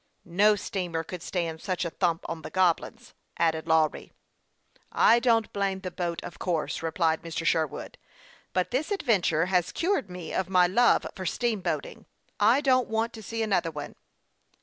[0.43, 4.11] "No steamer could stand such a thump on the Goblins," added Lawry."
[5.11, 7.45] I don't blame the boat, of course," replied Mr.
[7.45, 7.99] Sherwood;"
[8.55, 12.05] but this adventure has cured me of my love for steamboating.
[12.39, 13.93] I don't want to see another one."